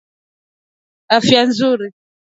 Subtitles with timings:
[1.17, 1.85] afya nzuri